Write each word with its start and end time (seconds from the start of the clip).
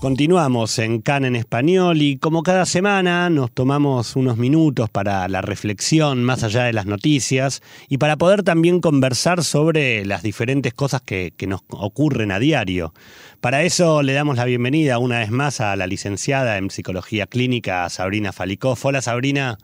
Continuamos 0.00 0.78
en 0.78 1.02
CAN 1.02 1.26
en 1.26 1.36
español 1.36 2.00
y 2.00 2.16
como 2.16 2.42
cada 2.42 2.64
semana 2.64 3.28
nos 3.28 3.52
tomamos 3.52 4.16
unos 4.16 4.38
minutos 4.38 4.88
para 4.88 5.28
la 5.28 5.42
reflexión 5.42 6.24
más 6.24 6.42
allá 6.42 6.64
de 6.64 6.72
las 6.72 6.86
noticias 6.86 7.60
y 7.86 7.98
para 7.98 8.16
poder 8.16 8.42
también 8.42 8.80
conversar 8.80 9.44
sobre 9.44 10.06
las 10.06 10.22
diferentes 10.22 10.72
cosas 10.72 11.02
que, 11.02 11.34
que 11.36 11.46
nos 11.46 11.60
ocurren 11.68 12.32
a 12.32 12.38
diario. 12.38 12.94
Para 13.42 13.62
eso 13.62 14.02
le 14.02 14.14
damos 14.14 14.38
la 14.38 14.46
bienvenida 14.46 14.96
una 14.96 15.18
vez 15.18 15.30
más 15.30 15.60
a 15.60 15.76
la 15.76 15.86
licenciada 15.86 16.56
en 16.56 16.70
Psicología 16.70 17.26
Clínica, 17.26 17.86
Sabrina 17.90 18.32
Falikov. 18.32 18.78
Hola 18.82 19.02
Sabrina. 19.02 19.58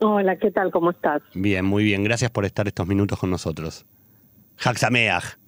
Hola, 0.00 0.36
¿qué 0.36 0.50
tal? 0.50 0.70
¿Cómo 0.72 0.90
estás? 0.90 1.22
Bien, 1.32 1.64
muy 1.64 1.84
bien. 1.84 2.04
Gracias 2.04 2.30
por 2.30 2.44
estar 2.44 2.68
estos 2.68 2.86
minutos 2.86 3.18
con 3.18 3.30
nosotros. 3.30 3.86
Haxameach. 4.62 5.38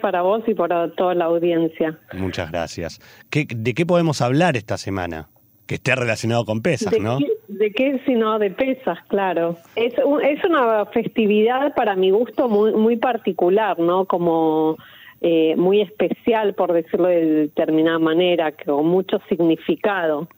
Para 0.00 0.22
vos 0.22 0.42
y 0.46 0.54
para 0.54 0.90
toda 0.92 1.14
la 1.14 1.26
audiencia. 1.26 1.98
Muchas 2.14 2.50
gracias. 2.50 3.00
¿Qué, 3.30 3.46
¿De 3.48 3.74
qué 3.74 3.86
podemos 3.86 4.20
hablar 4.20 4.56
esta 4.56 4.76
semana? 4.76 5.28
Que 5.66 5.76
esté 5.76 5.94
relacionado 5.94 6.44
con 6.44 6.62
Pesas, 6.62 6.92
¿De 6.92 7.00
¿no? 7.00 7.18
Qué, 7.18 7.30
¿De 7.48 7.72
qué 7.72 8.00
sino 8.04 8.38
de 8.38 8.50
Pesas, 8.50 8.98
claro? 9.08 9.56
Es, 9.76 9.94
un, 10.04 10.22
es 10.24 10.44
una 10.44 10.84
festividad 10.86 11.74
para 11.74 11.94
mi 11.94 12.10
gusto 12.10 12.48
muy, 12.48 12.72
muy 12.72 12.96
particular, 12.96 13.78
¿no? 13.78 14.04
Como 14.06 14.76
eh, 15.20 15.54
muy 15.56 15.80
especial, 15.80 16.54
por 16.54 16.72
decirlo 16.72 17.06
de 17.06 17.24
determinada 17.24 18.00
manera, 18.00 18.52
con 18.52 18.86
mucho 18.86 19.20
significado. 19.28 20.28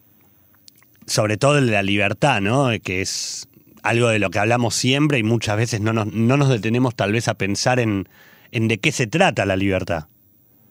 Sobre 1.06 1.38
todo 1.38 1.54
de 1.54 1.62
la 1.62 1.82
libertad, 1.82 2.42
¿no? 2.42 2.68
Que 2.84 3.00
es 3.00 3.48
algo 3.82 4.08
de 4.08 4.18
lo 4.18 4.28
que 4.30 4.38
hablamos 4.38 4.74
siempre 4.74 5.18
y 5.18 5.22
muchas 5.22 5.56
veces 5.56 5.80
no 5.80 5.92
nos, 5.92 6.12
no 6.12 6.36
nos 6.36 6.50
detenemos 6.50 6.94
tal 6.94 7.12
vez 7.12 7.28
a 7.28 7.34
pensar 7.34 7.80
en, 7.80 8.06
en 8.52 8.68
de 8.68 8.78
qué 8.78 8.92
se 8.92 9.06
trata 9.06 9.44
la 9.44 9.56
libertad. 9.56 10.04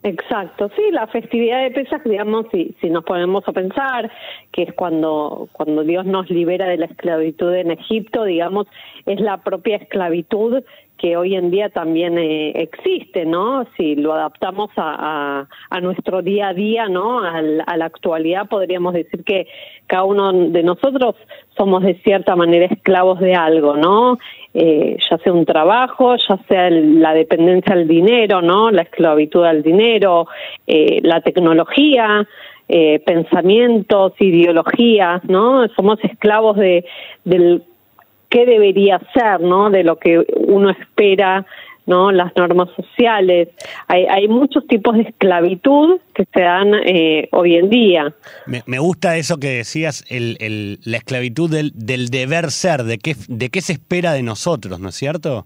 Exacto, 0.03 0.71
sí, 0.75 0.81
la 0.91 1.05
festividad 1.07 1.61
de 1.61 1.69
Pesach, 1.69 2.01
digamos, 2.03 2.47
si, 2.51 2.75
si 2.81 2.89
nos 2.89 3.03
ponemos 3.03 3.47
a 3.47 3.51
pensar, 3.51 4.11
que 4.51 4.63
es 4.63 4.73
cuando, 4.73 5.47
cuando 5.51 5.83
Dios 5.83 6.07
nos 6.07 6.27
libera 6.31 6.65
de 6.67 6.77
la 6.77 6.87
esclavitud 6.87 7.53
en 7.53 7.69
Egipto, 7.69 8.23
digamos, 8.23 8.65
es 9.05 9.19
la 9.19 9.43
propia 9.43 9.75
esclavitud 9.75 10.63
que 10.97 11.17
hoy 11.17 11.35
en 11.35 11.49
día 11.49 11.69
también 11.69 12.17
eh, 12.17 12.51
existe, 12.61 13.25
¿no? 13.25 13.65
Si 13.75 13.95
lo 13.95 14.13
adaptamos 14.13 14.69
a, 14.75 14.95
a, 15.39 15.47
a 15.69 15.81
nuestro 15.81 16.21
día 16.21 16.49
a 16.49 16.53
día, 16.53 16.87
¿no? 16.87 17.19
A 17.19 17.41
la, 17.41 17.63
a 17.63 17.77
la, 17.77 17.85
actualidad, 17.85 18.47
podríamos 18.47 18.93
decir 18.93 19.23
que 19.23 19.47
cada 19.87 20.03
uno 20.03 20.31
de 20.31 20.61
nosotros 20.61 21.15
somos 21.57 21.83
de 21.83 21.95
cierta 22.03 22.35
manera 22.35 22.65
esclavos 22.65 23.19
de 23.19 23.33
algo, 23.33 23.75
¿no? 23.77 24.19
Eh, 24.53 24.97
ya 25.09 25.17
sea 25.19 25.31
un 25.31 25.45
trabajo, 25.45 26.15
ya 26.17 26.37
sea 26.49 26.67
el, 26.67 26.99
la 26.99 27.13
dependencia 27.13 27.73
al 27.73 27.87
dinero, 27.87 28.41
¿no? 28.41 28.69
La 28.69 28.81
esclavitud 28.81 29.45
al 29.45 29.63
dinero, 29.63 30.27
eh, 30.67 30.99
la 31.03 31.21
tecnología, 31.21 32.27
eh, 32.67 32.99
pensamientos, 33.05 34.13
ideologías, 34.19 35.23
¿no? 35.25 35.67
Somos 35.69 36.03
esclavos 36.03 36.57
de, 36.57 36.83
del 37.23 37.63
qué 38.27 38.45
debería 38.45 38.99
ser, 39.13 39.39
¿no? 39.39 39.69
De 39.69 39.83
lo 39.83 39.97
que 39.97 40.25
uno 40.35 40.69
espera, 40.69 41.45
¿no? 41.85 42.11
Las 42.11 42.35
normas 42.35 42.69
sociales. 42.75 43.49
Hay, 43.87 44.05
hay 44.05 44.27
muchos 44.27 44.65
tipos 44.67 44.95
de 44.95 45.03
esclavitud 45.03 45.99
que 46.13 46.25
se 46.33 46.41
dan 46.41 46.73
eh, 46.85 47.29
hoy 47.31 47.55
en 47.55 47.69
día. 47.69 48.13
Me, 48.45 48.63
me, 48.65 48.79
gusta 48.79 49.17
eso 49.17 49.37
que 49.37 49.49
decías, 49.49 50.05
el, 50.09 50.37
el, 50.39 50.79
la 50.83 50.97
esclavitud 50.97 51.49
del, 51.49 51.71
del, 51.75 52.09
deber 52.09 52.51
ser, 52.51 52.83
de 52.83 52.97
qué, 52.97 53.15
de 53.27 53.49
qué 53.49 53.61
se 53.61 53.73
espera 53.73 54.13
de 54.13 54.23
nosotros, 54.23 54.79
¿no 54.79 54.89
es 54.89 54.95
cierto? 54.95 55.45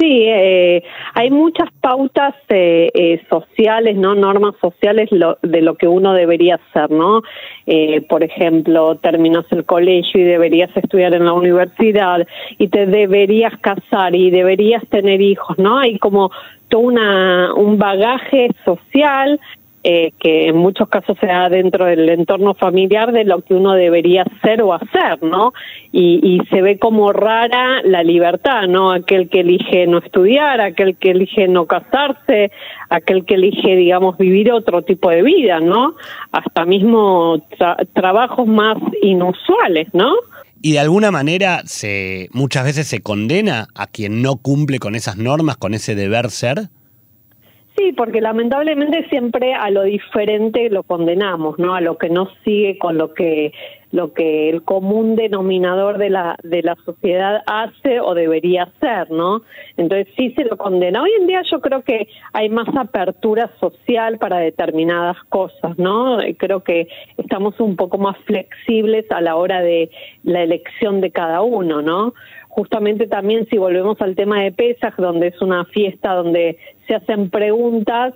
Sí, 0.00 0.26
eh, 0.28 0.84
hay 1.14 1.28
muchas 1.30 1.68
pautas 1.80 2.32
eh, 2.50 2.88
eh, 2.94 3.20
sociales, 3.28 3.96
no 3.96 4.14
normas 4.14 4.54
sociales 4.60 5.08
lo, 5.10 5.38
de 5.42 5.60
lo 5.60 5.74
que 5.74 5.88
uno 5.88 6.14
debería 6.14 6.54
hacer, 6.54 6.88
¿no? 6.92 7.22
Eh, 7.66 8.02
por 8.02 8.22
ejemplo, 8.22 8.94
terminas 8.98 9.44
el 9.50 9.64
colegio 9.64 10.20
y 10.20 10.24
deberías 10.24 10.70
estudiar 10.76 11.14
en 11.14 11.24
la 11.24 11.32
universidad 11.32 12.28
y 12.58 12.68
te 12.68 12.86
deberías 12.86 13.58
casar 13.58 14.14
y 14.14 14.30
deberías 14.30 14.86
tener 14.88 15.20
hijos, 15.20 15.58
¿no? 15.58 15.78
Hay 15.78 15.98
como 15.98 16.30
todo 16.68 16.82
una, 16.82 17.52
un 17.54 17.76
bagaje 17.76 18.50
social 18.64 19.40
eh, 19.90 20.12
que 20.20 20.48
en 20.48 20.56
muchos 20.58 20.86
casos 20.90 21.16
se 21.18 21.26
da 21.26 21.48
dentro 21.48 21.86
del 21.86 22.06
entorno 22.10 22.52
familiar 22.52 23.10
de 23.10 23.24
lo 23.24 23.40
que 23.40 23.54
uno 23.54 23.72
debería 23.72 24.22
ser 24.42 24.60
o 24.60 24.74
hacer, 24.74 25.22
¿no? 25.22 25.54
Y, 25.92 26.20
y, 26.22 26.46
se 26.50 26.60
ve 26.60 26.78
como 26.78 27.10
rara 27.10 27.80
la 27.84 28.02
libertad, 28.02 28.68
¿no? 28.68 28.92
Aquel 28.92 29.30
que 29.30 29.40
elige 29.40 29.86
no 29.86 29.96
estudiar, 29.96 30.60
aquel 30.60 30.98
que 30.98 31.12
elige 31.12 31.48
no 31.48 31.64
casarse, 31.64 32.52
aquel 32.90 33.24
que 33.24 33.36
elige, 33.36 33.76
digamos, 33.76 34.18
vivir 34.18 34.52
otro 34.52 34.82
tipo 34.82 35.08
de 35.08 35.22
vida, 35.22 35.58
¿no? 35.60 35.94
Hasta 36.32 36.66
mismo 36.66 37.42
tra 37.56 37.78
trabajos 37.94 38.46
más 38.46 38.76
inusuales, 39.00 39.88
¿no? 39.94 40.12
Y 40.60 40.72
de 40.72 40.80
alguna 40.80 41.10
manera 41.10 41.62
se 41.64 42.28
muchas 42.32 42.64
veces 42.64 42.86
se 42.88 43.00
condena 43.00 43.68
a 43.74 43.86
quien 43.86 44.20
no 44.20 44.36
cumple 44.36 44.80
con 44.80 44.94
esas 44.94 45.16
normas, 45.16 45.56
con 45.56 45.72
ese 45.72 45.94
deber 45.94 46.28
ser. 46.28 46.68
Sí, 47.78 47.92
porque 47.92 48.20
lamentablemente 48.20 49.08
siempre 49.08 49.54
a 49.54 49.70
lo 49.70 49.84
diferente 49.84 50.68
lo 50.68 50.82
condenamos, 50.82 51.60
¿no? 51.60 51.76
A 51.76 51.80
lo 51.80 51.96
que 51.96 52.10
no 52.10 52.28
sigue 52.44 52.76
con 52.76 52.98
lo 52.98 53.14
que 53.14 53.52
lo 53.90 54.12
que 54.12 54.50
el 54.50 54.64
común 54.64 55.14
denominador 55.16 55.96
de 55.96 56.10
la 56.10 56.36
de 56.42 56.62
la 56.62 56.74
sociedad 56.84 57.42
hace 57.46 58.00
o 58.00 58.14
debería 58.14 58.64
hacer, 58.64 59.12
¿no? 59.12 59.42
Entonces 59.76 60.08
sí 60.16 60.32
se 60.36 60.44
lo 60.44 60.56
condena. 60.56 61.02
Hoy 61.02 61.10
en 61.20 61.28
día 61.28 61.42
yo 61.48 61.60
creo 61.60 61.82
que 61.82 62.08
hay 62.32 62.48
más 62.48 62.66
apertura 62.76 63.48
social 63.60 64.18
para 64.18 64.38
determinadas 64.38 65.16
cosas, 65.28 65.78
¿no? 65.78 66.18
Creo 66.36 66.64
que 66.64 66.88
estamos 67.16 67.60
un 67.60 67.76
poco 67.76 67.96
más 67.96 68.16
flexibles 68.24 69.10
a 69.12 69.20
la 69.20 69.36
hora 69.36 69.62
de 69.62 69.88
la 70.24 70.42
elección 70.42 71.00
de 71.00 71.12
cada 71.12 71.42
uno, 71.42 71.80
¿no? 71.80 72.12
Justamente 72.58 73.06
también 73.06 73.46
si 73.48 73.56
volvemos 73.56 74.00
al 74.00 74.16
tema 74.16 74.42
de 74.42 74.50
Pesaj, 74.50 74.96
donde 74.96 75.28
es 75.28 75.40
una 75.40 75.64
fiesta 75.66 76.12
donde 76.14 76.58
se 76.88 76.96
hacen 76.96 77.30
preguntas, 77.30 78.14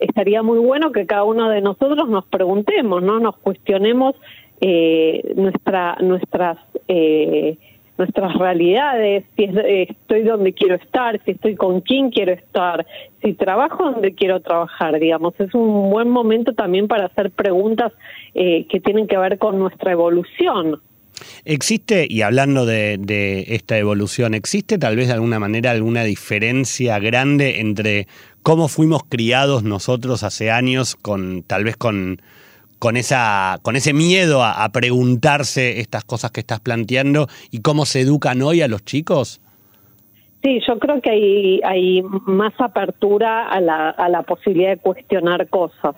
estaría 0.00 0.42
muy 0.42 0.58
bueno 0.58 0.90
que 0.90 1.06
cada 1.06 1.22
uno 1.22 1.48
de 1.48 1.60
nosotros 1.60 2.08
nos 2.08 2.24
preguntemos, 2.26 3.00
¿no? 3.00 3.20
Nos 3.20 3.36
cuestionemos 3.36 4.16
eh, 4.60 5.32
nuestra, 5.36 5.98
nuestras 6.00 6.58
eh, 6.88 7.58
nuestras 7.96 8.34
realidades, 8.34 9.24
si 9.36 9.44
es, 9.44 9.56
eh, 9.56 9.86
estoy 9.88 10.24
donde 10.24 10.52
quiero 10.52 10.74
estar, 10.74 11.22
si 11.24 11.30
estoy 11.30 11.54
con 11.54 11.80
quién 11.80 12.10
quiero 12.10 12.32
estar, 12.32 12.84
si 13.22 13.34
trabajo 13.34 13.92
donde 13.92 14.16
quiero 14.16 14.40
trabajar, 14.40 14.98
digamos, 14.98 15.38
es 15.38 15.54
un 15.54 15.90
buen 15.90 16.10
momento 16.10 16.54
también 16.54 16.88
para 16.88 17.06
hacer 17.06 17.30
preguntas 17.30 17.92
eh, 18.34 18.66
que 18.68 18.80
tienen 18.80 19.06
que 19.06 19.16
ver 19.16 19.38
con 19.38 19.60
nuestra 19.60 19.92
evolución. 19.92 20.80
¿Existe, 21.44 22.06
y 22.08 22.22
hablando 22.22 22.66
de, 22.66 22.98
de, 22.98 23.46
esta 23.54 23.78
evolución, 23.78 24.34
¿existe 24.34 24.78
tal 24.78 24.96
vez 24.96 25.08
de 25.08 25.14
alguna 25.14 25.38
manera 25.38 25.70
alguna 25.70 26.04
diferencia 26.04 26.98
grande 26.98 27.60
entre 27.60 28.06
cómo 28.42 28.68
fuimos 28.68 29.02
criados 29.08 29.62
nosotros 29.62 30.22
hace 30.22 30.50
años 30.50 30.96
con 30.96 31.42
tal 31.42 31.64
vez 31.64 31.76
con, 31.76 32.20
con, 32.78 32.96
esa, 32.96 33.58
con 33.62 33.76
ese 33.76 33.92
miedo 33.92 34.42
a, 34.42 34.64
a 34.64 34.70
preguntarse 34.70 35.80
estas 35.80 36.04
cosas 36.04 36.30
que 36.30 36.40
estás 36.40 36.60
planteando 36.60 37.28
y 37.50 37.60
cómo 37.60 37.86
se 37.86 38.00
educan 38.00 38.42
hoy 38.42 38.62
a 38.62 38.68
los 38.68 38.84
chicos? 38.84 39.40
Sí, 40.46 40.60
yo 40.64 40.78
creo 40.78 41.00
que 41.00 41.10
hay, 41.10 41.60
hay 41.64 42.02
más 42.02 42.52
apertura 42.58 43.48
a 43.48 43.60
la, 43.60 43.90
a 43.90 44.08
la 44.08 44.22
posibilidad 44.22 44.70
de 44.70 44.76
cuestionar 44.76 45.48
cosas 45.48 45.96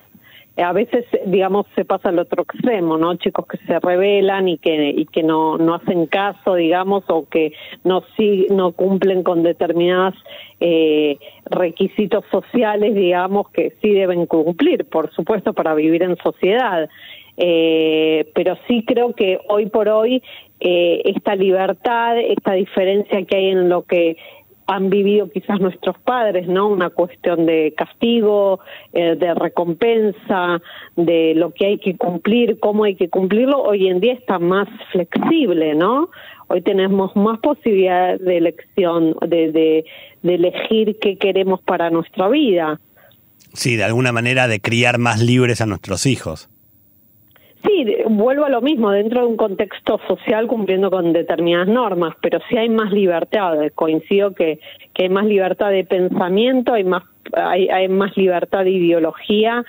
a 0.63 0.73
veces, 0.73 1.05
digamos, 1.27 1.67
se 1.75 1.85
pasa 1.85 2.09
al 2.09 2.19
otro 2.19 2.43
extremo, 2.43 2.99
¿no? 2.99 3.15
Chicos 3.17 3.47
que 3.47 3.59
se 3.59 3.79
rebelan 3.79 4.49
y 4.49 4.59
que, 4.59 4.91
y 4.91 5.06
que 5.06 5.23
no, 5.23 5.56
no 5.56 5.75
hacen 5.75 6.06
caso, 6.06 6.55
digamos, 6.55 7.05
o 7.09 7.29
que 7.29 7.53
no, 7.85 8.03
sí, 8.17 8.47
no 8.50 8.73
cumplen 8.73 9.23
con 9.23 9.43
determinados 9.43 10.15
eh, 10.61 11.19
requisitos 11.47 12.25
sociales, 12.31 12.94
digamos, 12.94 13.50
que 13.50 13.75
sí 13.81 13.91
deben 13.91 14.27
cumplir, 14.27 14.85
por 14.87 15.12
supuesto, 15.12 15.53
para 15.53 15.75
vivir 15.75 16.03
en 16.03 16.17
sociedad. 16.17 16.88
Eh, 17.37 18.29
pero 18.35 18.59
sí 18.67 18.85
creo 18.85 19.12
que 19.12 19.38
hoy 19.49 19.67
por 19.67 19.88
hoy 19.88 20.23
eh, 20.59 21.03
esta 21.05 21.37
libertad, 21.37 22.19
esta 22.19 22.55
diferencia 22.55 23.25
que 23.25 23.37
hay 23.37 23.50
en 23.50 23.69
lo 23.69 23.82
que 23.82 24.17
han 24.69 24.91
vivido 24.91 25.31
quizás 25.31 25.61
nuestros 25.61 25.99
padres, 25.99 26.47
¿no? 26.47 26.69
Una 26.69 26.91
cuestión 26.91 27.47
de 27.47 27.73
castigo, 27.75 28.61
eh, 28.93 29.17
de 29.17 29.35
recompensa, 29.35 30.61
de 30.94 31.32
lo 31.35 31.53
que 31.53 31.67
hay 31.67 31.79
que 31.79 31.97
cumplir, 31.97 32.61
cómo 32.61 32.85
hay 32.85 32.94
que 32.94 33.09
cumplirlo, 33.09 33.62
hoy 33.62 33.88
en 33.88 33.99
día 33.99 34.12
está 34.12 34.38
más 34.38 34.69
flexible, 34.93 35.75
¿no? 35.75 36.11
Hoy 36.49 36.61
tenemos 36.61 37.17
más 37.17 37.41
posibilidad 37.41 38.20
de 38.20 38.37
elección, 38.37 39.17
de, 39.26 39.53
de, 39.53 39.85
de 40.23 40.35
elegir 40.35 40.99
qué 41.00 41.17
queremos 41.17 41.62
para 41.62 41.88
nuestra 41.88 42.29
vida. 42.29 42.79
Sí, 43.55 43.76
de 43.76 43.85
alguna 43.85 44.12
manera 44.12 44.49
de 44.49 44.61
criar 44.61 44.99
más 44.99 45.23
libres 45.23 45.62
a 45.62 45.67
nuestros 45.67 46.05
hijos. 46.05 46.50
Sí, 47.64 47.87
vuelvo 48.08 48.44
a 48.44 48.50
lo 48.50 48.60
mismo, 48.60 48.90
dentro 48.90 49.22
de 49.22 49.26
un 49.26 49.37
contexto 49.37 50.00
social 50.06 50.46
cumpliendo 50.46 50.90
con 50.90 51.12
determinadas 51.12 51.69
normas, 51.69 52.14
pero 52.20 52.38
sí 52.49 52.56
hay 52.56 52.69
más 52.69 52.93
libertad. 52.93 53.56
Coincido 53.75 54.32
que, 54.32 54.60
que 54.94 55.05
hay 55.05 55.08
más 55.08 55.26
libertad 55.26 55.70
de 55.70 55.84
pensamiento, 55.84 56.75
hay 56.75 56.84
más 56.84 57.02
hay, 57.34 57.69
hay 57.69 57.88
más 57.88 58.16
libertad 58.16 58.64
de 58.64 58.70
ideología, 58.70 59.64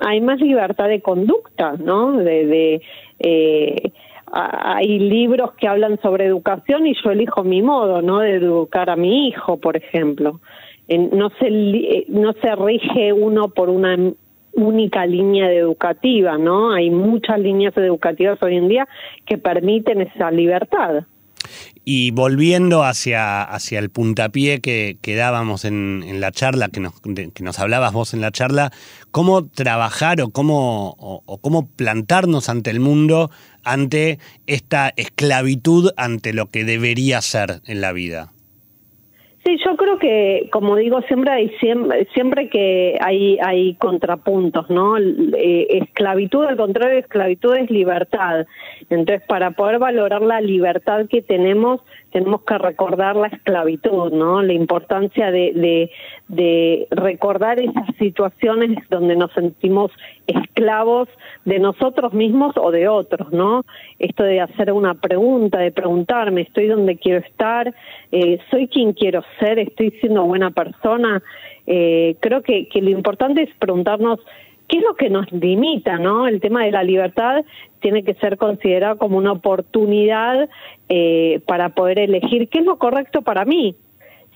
hay 0.00 0.20
más 0.20 0.40
libertad 0.40 0.88
de 0.88 1.02
conducta, 1.02 1.74
¿no? 1.78 2.12
De, 2.12 2.46
de 2.46 2.82
eh, 3.18 3.92
hay 4.32 4.98
libros 4.98 5.52
que 5.54 5.68
hablan 5.68 6.00
sobre 6.00 6.26
educación 6.26 6.86
y 6.86 6.94
yo 7.02 7.10
elijo 7.10 7.44
mi 7.44 7.62
modo, 7.62 8.02
¿no? 8.02 8.20
De 8.20 8.36
educar 8.36 8.90
a 8.90 8.96
mi 8.96 9.28
hijo, 9.28 9.58
por 9.58 9.76
ejemplo. 9.76 10.40
No 10.88 11.30
se, 11.40 11.48
eh, 11.48 12.06
no 12.08 12.32
se 12.34 12.54
rige 12.54 13.12
uno 13.12 13.48
por 13.48 13.68
una 13.68 13.96
única 14.56 15.06
línea 15.06 15.52
educativa, 15.52 16.38
¿no? 16.38 16.72
Hay 16.72 16.90
muchas 16.90 17.38
líneas 17.38 17.76
educativas 17.76 18.42
hoy 18.42 18.56
en 18.56 18.68
día 18.68 18.88
que 19.26 19.38
permiten 19.38 20.00
esa 20.00 20.30
libertad. 20.30 21.04
Y 21.84 22.10
volviendo 22.10 22.82
hacia, 22.82 23.44
hacia 23.44 23.78
el 23.78 23.90
puntapié 23.90 24.60
que, 24.60 24.98
que 25.00 25.14
dábamos 25.14 25.64
en, 25.64 26.02
en, 26.04 26.20
la 26.20 26.32
charla, 26.32 26.68
que 26.68 26.80
nos, 26.80 27.00
que 27.00 27.44
nos 27.44 27.60
hablabas 27.60 27.92
vos 27.92 28.12
en 28.12 28.20
la 28.20 28.32
charla, 28.32 28.72
¿cómo 29.12 29.46
trabajar 29.46 30.20
o 30.20 30.30
cómo, 30.30 30.96
o 30.98 31.38
cómo 31.38 31.68
plantarnos 31.68 32.48
ante 32.48 32.70
el 32.70 32.80
mundo 32.80 33.30
ante 33.62 34.18
esta 34.48 34.92
esclavitud 34.96 35.92
ante 35.96 36.32
lo 36.32 36.46
que 36.46 36.64
debería 36.64 37.20
ser 37.20 37.60
en 37.66 37.80
la 37.80 37.92
vida? 37.92 38.32
Sí, 39.46 39.58
yo 39.64 39.76
creo 39.76 39.96
que, 40.00 40.48
como 40.50 40.74
digo, 40.74 41.02
siempre 41.02 41.30
hay 41.30 41.50
siempre, 42.12 42.48
que 42.48 42.98
hay 43.00 43.38
hay 43.40 43.74
contrapuntos, 43.76 44.68
¿no? 44.70 44.98
Eh, 44.98 45.68
esclavitud, 45.70 46.44
al 46.44 46.56
contrario, 46.56 46.98
esclavitud 46.98 47.54
es 47.54 47.70
libertad. 47.70 48.44
Entonces, 48.90 49.22
para 49.28 49.52
poder 49.52 49.78
valorar 49.78 50.22
la 50.22 50.40
libertad 50.40 51.06
que 51.08 51.22
tenemos, 51.22 51.80
tenemos 52.10 52.42
que 52.42 52.58
recordar 52.58 53.14
la 53.14 53.28
esclavitud, 53.28 54.12
¿no? 54.12 54.42
La 54.42 54.52
importancia 54.52 55.30
de, 55.30 55.52
de, 55.54 55.90
de 56.26 56.88
recordar 56.90 57.60
esas 57.60 57.86
situaciones 58.00 58.78
donde 58.90 59.14
nos 59.14 59.32
sentimos 59.32 59.92
esclavos 60.26 61.08
de 61.44 61.60
nosotros 61.60 62.12
mismos 62.14 62.54
o 62.56 62.72
de 62.72 62.88
otros, 62.88 63.30
¿no? 63.32 63.64
Esto 64.00 64.24
de 64.24 64.40
hacer 64.40 64.72
una 64.72 64.94
pregunta, 64.94 65.58
de 65.58 65.70
preguntarme, 65.70 66.40
¿estoy 66.40 66.66
donde 66.66 66.96
quiero 66.96 67.20
estar? 67.20 67.72
Eh, 68.10 68.40
¿Soy 68.50 68.66
quien 68.66 68.92
quiero 68.92 69.22
ser? 69.22 69.35
¿Estoy 69.40 69.90
siendo 70.00 70.24
buena 70.24 70.50
persona? 70.50 71.22
Eh, 71.66 72.16
creo 72.20 72.42
que, 72.42 72.68
que 72.68 72.80
lo 72.80 72.90
importante 72.90 73.42
es 73.42 73.50
preguntarnos 73.58 74.20
¿Qué 74.68 74.78
es 74.78 74.82
lo 74.82 74.94
que 74.94 75.10
nos 75.10 75.30
limita, 75.32 75.98
no? 75.98 76.26
El 76.26 76.40
tema 76.40 76.64
de 76.64 76.72
la 76.72 76.82
libertad 76.82 77.44
tiene 77.80 78.02
que 78.02 78.14
ser 78.14 78.36
considerado 78.36 78.98
como 78.98 79.16
una 79.16 79.32
oportunidad 79.32 80.48
eh, 80.88 81.40
para 81.46 81.68
poder 81.70 82.00
elegir 82.00 82.48
qué 82.48 82.60
es 82.60 82.64
lo 82.64 82.76
correcto 82.76 83.22
para 83.22 83.44
mí, 83.44 83.76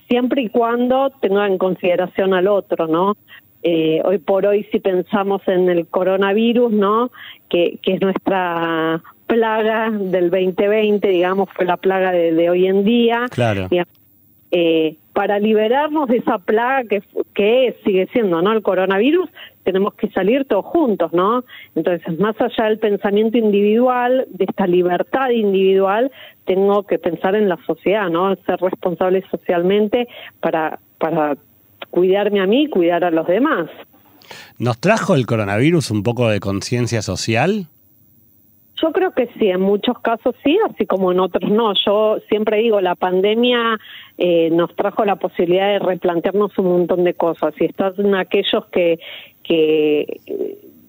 siempre 0.09 0.43
y 0.43 0.49
cuando 0.49 1.11
tenga 1.21 1.47
en 1.47 1.59
consideración 1.59 2.33
al 2.35 2.47
otro, 2.47 2.87
¿no? 2.87 3.17
Eh, 3.63 4.01
hoy 4.05 4.19
por 4.19 4.47
hoy, 4.47 4.67
si 4.71 4.79
pensamos 4.79 5.43
en 5.47 5.69
el 5.69 5.87
coronavirus, 5.87 6.73
¿no? 6.73 7.11
Que, 7.49 7.79
que 7.83 7.95
es 7.95 8.01
nuestra 8.01 9.03
plaga 9.27 9.91
del 9.91 10.31
2020, 10.31 11.09
digamos, 11.09 11.49
fue 11.55 11.65
la 11.65 11.77
plaga 11.77 12.13
de, 12.13 12.51
hoy 12.51 12.67
en 12.67 12.85
día. 12.85 13.27
Claro. 13.31 13.69
Eh, 14.53 14.97
para 15.13 15.39
liberarnos 15.39 16.09
de 16.09 16.17
esa 16.17 16.39
plaga 16.39 16.83
que, 16.89 17.03
que 17.35 17.77
sigue 17.85 18.09
siendo 18.13 18.43
no 18.43 18.53
el 18.53 18.63
coronavirus 18.63 19.29
tenemos 19.63 19.95
que 19.95 20.09
salir 20.11 20.45
todos 20.45 20.65
juntos 20.65 21.13
no 21.13 21.45
entonces 21.77 22.19
más 22.19 22.35
allá 22.41 22.65
del 22.65 22.81
pensamiento 22.81 23.39
individual 23.39 24.27
de 24.29 24.47
esta 24.49 24.67
libertad 24.67 25.31
individual 25.31 26.11
tengo 26.47 26.83
que 26.83 26.99
pensar 26.99 27.37
en 27.37 27.49
la 27.49 27.59
sociedad 27.65 28.09
no 28.09 28.35
ser 28.45 28.59
responsable 28.61 29.23
socialmente 29.31 30.09
para 30.41 30.81
para 30.99 31.37
cuidarme 31.91 32.41
a 32.41 32.47
mí 32.47 32.69
cuidar 32.69 33.05
a 33.05 33.11
los 33.11 33.27
demás. 33.27 33.69
Nos 34.59 34.79
trajo 34.79 35.15
el 35.15 35.27
coronavirus 35.27 35.91
un 35.91 36.03
poco 36.03 36.29
de 36.29 36.41
conciencia 36.41 37.03
social 37.03 37.67
yo 38.81 38.93
creo 38.93 39.13
que 39.13 39.29
sí, 39.39 39.49
en 39.49 39.61
muchos 39.61 39.99
casos 40.01 40.35
sí, 40.45 40.59
así 40.69 40.87
como 40.87 41.13
en 41.13 41.21
otros 41.21 41.51
no. 41.51 41.73
Yo 41.75 42.19
siempre 42.29 42.59
digo, 42.59 42.81
la 42.81 42.95
pandemia 42.95 43.79
eh, 44.19 44.51
nos 44.51 44.75
trajo 44.75 45.05
la 45.05 45.17
posibilidad 45.17 45.69
de 45.69 45.79
replantearnos 45.79 46.57
un 46.59 46.67
montón 46.67 47.05
de 47.05 47.15
cosas 47.15 47.55
y 47.61 47.67
están 47.67 48.15
aquellos 48.15 48.67
que, 48.67 48.99
que 49.43 50.21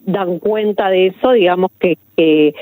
dan 0.05 0.39
cuenta 0.39 0.89
de 0.89 1.07
eso, 1.07 1.31
digamos 1.31 1.71
que, 1.79 1.97
que, 2.21 2.55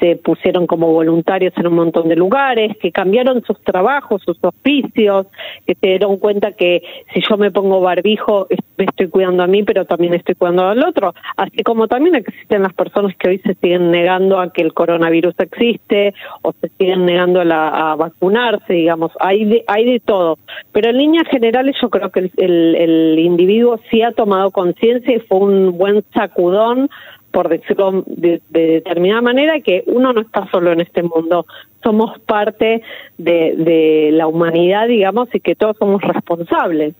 se 0.00 0.16
pusieron 0.16 0.66
como 0.66 0.92
voluntarios 0.92 1.52
en 1.56 1.66
un 1.68 1.74
montón 1.74 2.08
de 2.08 2.16
lugares, 2.16 2.76
que 2.78 2.90
cambiaron 2.90 3.42
sus 3.44 3.60
trabajos, 3.62 4.22
sus 4.24 4.36
oficios, 4.42 5.26
que 5.66 5.74
se 5.74 5.86
dieron 5.86 6.18
cuenta 6.18 6.52
que 6.52 6.82
si 7.12 7.20
yo 7.28 7.36
me 7.36 7.50
pongo 7.50 7.80
barbijo 7.80 8.46
me 8.76 8.84
estoy 8.84 9.08
cuidando 9.08 9.42
a 9.42 9.46
mí, 9.46 9.64
pero 9.64 9.84
también 9.84 10.14
estoy 10.14 10.34
cuidando 10.36 10.66
al 10.68 10.84
otro, 10.84 11.14
así 11.36 11.62
como 11.64 11.88
también 11.88 12.14
existen 12.14 12.62
las 12.62 12.72
personas 12.72 13.14
que 13.16 13.28
hoy 13.28 13.38
se 13.38 13.54
siguen 13.54 13.90
negando 13.90 14.40
a 14.40 14.52
que 14.52 14.62
el 14.62 14.72
coronavirus 14.72 15.34
existe 15.38 16.14
o 16.42 16.52
se 16.60 16.68
siguen 16.78 17.04
negando 17.04 17.40
a, 17.40 17.44
la, 17.44 17.68
a 17.68 17.96
vacunarse, 17.96 18.72
digamos, 18.72 19.12
hay 19.20 19.44
de, 19.44 19.64
hay 19.66 19.84
de 19.84 20.00
todo, 20.00 20.38
pero 20.72 20.90
en 20.90 20.98
líneas 20.98 21.26
generales 21.28 21.76
yo 21.80 21.90
creo 21.90 22.10
que 22.10 22.30
el, 22.36 23.18
individuo 23.18 23.80
sí 23.90 24.02
ha 24.02 24.12
tomado 24.12 24.50
conciencia 24.50 25.16
y 25.16 25.20
fue 25.20 25.38
un 25.38 25.76
buen 25.76 26.04
sacudón 26.14 26.88
por 27.30 27.48
decirlo 27.48 28.04
de, 28.06 28.40
determinada 28.50 29.22
manera, 29.22 29.60
que 29.60 29.84
uno 29.86 30.12
no 30.12 30.20
está 30.22 30.48
solo 30.50 30.72
en 30.72 30.80
este 30.80 31.02
mundo, 31.02 31.46
somos 31.82 32.18
parte 32.20 32.82
de, 33.18 34.10
la 34.12 34.26
humanidad, 34.26 34.88
digamos, 34.88 35.28
y 35.32 35.40
que 35.40 35.54
todos 35.54 35.76
somos 35.78 36.02
responsables. 36.02 36.94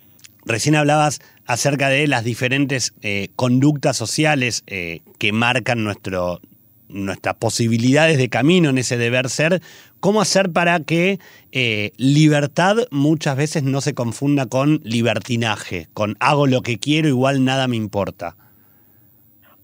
Recién 0.44 0.76
hablabas 0.76 1.20
acerca 1.46 1.88
de 1.88 2.06
las 2.06 2.24
diferentes 2.24 2.94
eh, 3.02 3.28
conductas 3.36 3.96
sociales 3.96 4.62
eh, 4.66 5.00
que 5.18 5.32
marcan 5.32 5.84
nuestro, 5.84 6.40
nuestras 6.88 7.36
posibilidades 7.36 8.18
de 8.18 8.28
camino 8.28 8.70
en 8.70 8.78
ese 8.78 8.96
deber 8.96 9.28
ser. 9.28 9.60
¿Cómo 10.00 10.20
hacer 10.20 10.50
para 10.50 10.80
que 10.80 11.18
eh, 11.52 11.90
libertad 11.96 12.76
muchas 12.90 13.36
veces 13.36 13.62
no 13.62 13.80
se 13.80 13.94
confunda 13.94 14.46
con 14.46 14.80
libertinaje, 14.84 15.88
con 15.92 16.16
hago 16.20 16.46
lo 16.46 16.62
que 16.62 16.78
quiero, 16.78 17.08
igual 17.08 17.44
nada 17.44 17.68
me 17.68 17.76
importa? 17.76 18.36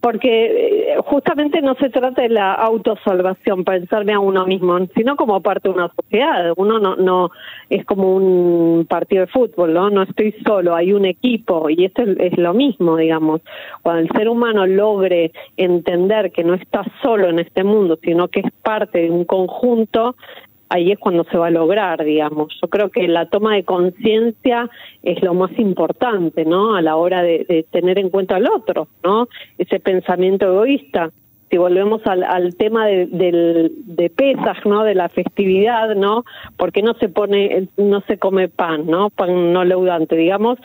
Porque 0.04 0.28
eh, 0.28 0.96
justamente 1.06 1.62
no 1.62 1.76
se 1.76 1.88
trata 1.88 2.20
de 2.20 2.28
la 2.28 2.52
autosalvación, 2.52 3.64
pensarme 3.64 4.12
a 4.12 4.20
uno 4.20 4.44
mismo, 4.44 4.78
sino 4.94 5.16
como 5.16 5.40
parte 5.40 5.70
de 5.70 5.74
una 5.74 5.90
sociedad. 5.96 6.52
Uno 6.58 6.78
no, 6.78 6.94
no 6.96 7.30
es 7.70 7.86
como 7.86 8.14
un 8.14 8.84
partido 8.86 9.22
de 9.22 9.32
fútbol, 9.32 9.72
¿no? 9.72 9.88
No 9.88 10.02
estoy 10.02 10.32
solo, 10.46 10.74
hay 10.74 10.92
un 10.92 11.06
equipo 11.06 11.70
y 11.70 11.86
esto 11.86 12.02
es, 12.02 12.18
es 12.20 12.36
lo 12.36 12.52
mismo, 12.52 12.98
digamos. 12.98 13.40
Cuando 13.80 14.02
el 14.02 14.10
ser 14.10 14.28
humano 14.28 14.66
logre 14.66 15.32
entender 15.56 16.32
que 16.32 16.44
no 16.44 16.52
está 16.52 16.84
solo 17.02 17.30
en 17.30 17.38
este 17.38 17.64
mundo, 17.64 17.98
sino 18.02 18.28
que 18.28 18.40
es 18.40 18.52
parte 18.62 19.04
de 19.04 19.10
un 19.10 19.24
conjunto, 19.24 20.16
ahí 20.74 20.90
es 20.90 20.98
cuando 20.98 21.24
se 21.24 21.38
va 21.38 21.46
a 21.46 21.50
lograr, 21.50 22.04
digamos. 22.04 22.52
Yo 22.60 22.68
creo 22.68 22.90
que 22.90 23.06
la 23.06 23.26
toma 23.26 23.54
de 23.54 23.64
conciencia 23.64 24.68
es 25.04 25.22
lo 25.22 25.32
más 25.32 25.56
importante, 25.56 26.44
¿no? 26.44 26.74
A 26.74 26.82
la 26.82 26.96
hora 26.96 27.22
de, 27.22 27.64
tener 27.70 27.98
en 27.98 28.10
cuenta 28.10 28.36
al 28.36 28.48
otro, 28.48 28.88
¿no? 29.04 29.28
Ese 29.56 29.78
pensamiento 29.78 30.46
egoísta. 30.46 31.10
Si 31.48 31.58
volvemos 31.58 32.04
al, 32.06 32.24
al 32.24 32.56
tema 32.56 32.86
de, 32.86 33.06
del, 33.06 33.72
de 33.84 34.10
Pesaj, 34.10 34.66
¿no? 34.66 34.82
De 34.82 34.96
la 34.96 35.08
festividad, 35.08 35.94
¿no? 35.94 36.24
Porque 36.56 36.82
no 36.82 36.94
se 36.94 37.08
pone, 37.08 37.68
no 37.76 38.00
se 38.08 38.18
come 38.18 38.48
pan, 38.48 38.86
¿no? 38.86 39.10
Pan 39.10 39.52
no 39.52 39.64
leudante, 39.64 40.16
digamos, 40.16 40.58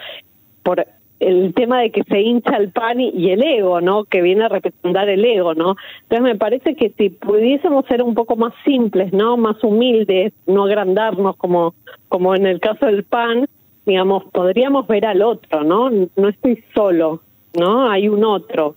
por 0.63 0.87
el 1.19 1.53
tema 1.53 1.81
de 1.81 1.91
que 1.91 2.03
se 2.03 2.21
hincha 2.21 2.55
el 2.55 2.71
pan 2.71 2.99
y, 2.99 3.31
el 3.31 3.43
ego, 3.43 3.81
¿no? 3.81 4.05
Que 4.05 4.21
viene 4.21 4.45
a 4.45 4.49
representar 4.49 5.09
el 5.09 5.23
ego, 5.25 5.53
¿no? 5.53 5.75
Entonces 6.03 6.21
me 6.21 6.35
parece 6.35 6.75
que 6.75 6.89
si 6.97 7.09
pudiésemos 7.09 7.85
ser 7.87 8.01
un 8.01 8.15
poco 8.15 8.35
más 8.35 8.53
simples, 8.63 9.11
¿no? 9.11 9.35
Más 9.37 9.61
humildes, 9.63 10.33
no 10.47 10.63
agrandarnos 10.63 11.35
como, 11.35 11.75
como 12.07 12.35
en 12.35 12.45
el 12.45 12.59
caso 12.59 12.85
del 12.85 13.03
pan, 13.03 13.47
digamos, 13.85 14.23
podríamos 14.31 14.87
ver 14.87 15.05
al 15.05 15.21
otro, 15.21 15.63
¿no? 15.63 15.89
No 15.89 16.29
estoy 16.29 16.63
solo, 16.73 17.21
¿no? 17.57 17.89
Hay 17.89 18.07
un 18.07 18.23
otro. 18.23 18.75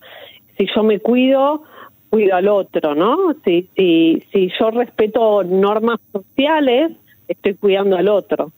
Si 0.58 0.66
yo 0.74 0.82
me 0.82 0.98
cuido, 0.98 1.62
cuido 2.10 2.34
al 2.36 2.48
otro, 2.48 2.94
¿no? 2.94 3.34
Si, 3.44 3.68
si, 3.76 4.22
si 4.32 4.50
yo 4.58 4.70
respeto 4.70 5.44
normas 5.44 6.00
sociales, 6.12 6.92
estoy 7.28 7.54
cuidando 7.54 7.96
al 7.96 8.08
otro. 8.08 8.52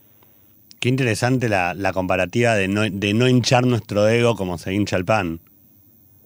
Qué 0.85 0.91
interesante 0.91 1.49
la, 1.49 1.73
la 1.73 1.95
comparativa 1.95 2.57
de 2.57 2.69
no, 2.69 2.83
de 2.83 3.15
no 3.15 3.27
hinchar 3.27 3.65
nuestro 3.67 4.07
ego 4.07 4.35
como 4.35 4.59
se 4.59 4.75
hincha 4.75 4.99
el 4.99 5.07
pan. 5.07 5.41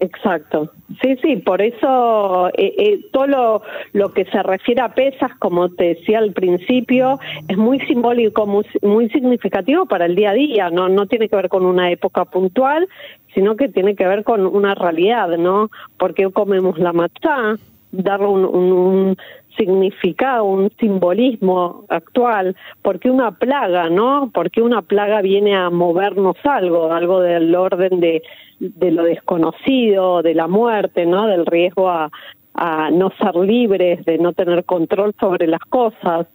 Exacto. 0.01 0.73
Sí, 1.01 1.17
sí, 1.23 1.37
por 1.37 1.63
eso 1.63 2.49
eh, 2.49 2.75
eh, 2.77 3.01
todo 3.13 3.63
lo, 3.93 4.09
que 4.13 4.25
se 4.25 4.43
refiere 4.43 4.81
a 4.81 4.93
pesas, 4.95 5.31
como 5.39 5.69
te 5.69 5.95
decía 5.95 6.19
al 6.19 6.33
principio, 6.33 7.21
es 7.47 7.57
muy 7.57 7.79
simbólico, 7.87 8.49
muy, 8.49 8.67
muy, 8.83 9.09
significativo 9.11 9.87
para 9.87 10.07
el 10.07 10.17
día 10.17 10.31
a 10.31 10.35
día. 10.35 10.71
No, 10.71 10.89
no 10.89 11.07
tiene 11.07 11.29
que 11.29 11.37
ver 11.37 11.49
con 11.49 11.65
una 11.65 11.93
época 11.93 12.25
puntual, 12.25 12.89
sino 13.37 13.55
que 13.55 13.69
tiene 13.69 13.95
que 13.95 14.09
ver 14.09 14.25
con 14.25 14.45
una 14.45 14.75
realidad, 14.75 15.29
¿no? 15.39 15.71
Porque 15.99 16.29
comemos 16.33 16.81
la 16.81 16.93
matzá, 16.93 17.55
dar 17.99 18.23
un, 18.23 19.17
significado, 19.57 20.45
un 20.45 20.71
simbolismo 20.79 21.85
actual, 21.89 22.57
porque 22.81 23.11
una 23.11 23.33
plaga, 23.33 23.91
¿no? 23.91 24.31
Porque 24.33 24.63
una 24.63 24.83
plaga 24.83 25.21
viene 25.21 25.57
a 25.57 25.69
movernos 25.69 26.37
algo, 26.45 26.93
algo 26.93 27.21
del 27.21 27.55
orden 27.55 27.99
de, 27.99 28.23
de 28.61 28.91
lo 28.93 29.03
desconocido, 29.03 30.23
de 30.23 30.35
la 30.35 30.47
muerte, 30.47 31.07
¿no? 31.07 31.27
Del 31.27 31.45
riesgo 31.45 31.91
a, 31.91 32.09
a 32.55 32.91
no 32.91 33.11
ser 33.19 33.35
libres, 33.35 34.05
de 34.05 34.19
no 34.19 34.33
tener 34.33 34.65
control 34.65 35.15
sobre 35.19 35.47
las 35.49 35.61
cosas. 35.69 36.27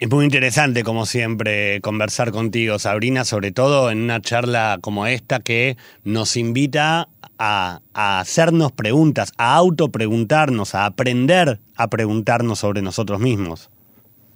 Es 0.00 0.10
muy 0.10 0.24
interesante, 0.24 0.82
como 0.82 1.04
siempre, 1.04 1.82
conversar 1.82 2.30
contigo, 2.30 2.78
Sabrina, 2.78 3.26
sobre 3.26 3.52
todo 3.52 3.90
en 3.90 4.00
una 4.00 4.22
charla 4.22 4.78
como 4.80 5.06
esta 5.06 5.40
que 5.40 5.76
nos 6.04 6.38
invita 6.38 7.08
a, 7.40 7.80
hacernos 7.94 8.70
preguntas, 8.70 9.32
a 9.38 9.56
autopreguntarnos, 9.56 10.74
a 10.74 10.84
aprender 10.84 11.58
a 11.76 11.88
preguntarnos 11.88 12.58
sobre 12.58 12.82
nosotros 12.82 13.18
mismos. 13.18 13.70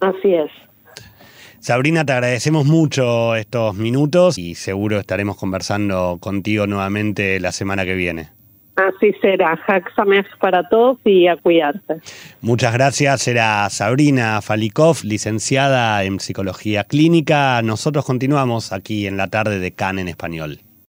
Así 0.01 0.33
es. 0.33 0.49
Sabrina, 1.59 2.05
te 2.05 2.13
agradecemos 2.13 2.65
mucho 2.65 3.35
estos 3.35 3.75
minutos 3.75 4.37
y 4.37 4.55
seguro 4.55 4.99
estaremos 4.99 5.37
conversando 5.37 6.17
contigo 6.19 6.67
nuevamente 6.67 7.39
la 7.39 7.51
semana 7.51 7.85
que 7.85 7.95
viene. 7.95 8.29
Así 8.75 9.13
será. 9.21 9.57
Haxamech 9.67 10.27
para 10.39 10.67
todos 10.67 10.97
y 11.05 11.27
a 11.27 11.37
cuidarse. 11.37 12.01
Muchas 12.41 12.73
gracias. 12.73 13.27
Era 13.27 13.69
Sabrina 13.69 14.41
Falikov, 14.41 14.97
licenciada 15.03 16.03
en 16.03 16.19
Psicología 16.19 16.83
Clínica. 16.83 17.61
Nosotros 17.61 18.05
continuamos 18.05 18.73
aquí 18.73 19.07
en 19.07 19.15
la 19.15 19.27
tarde 19.27 19.59
de 19.59 19.71
CAN 19.71 19.99
en 19.99 20.09
español. 20.09 20.64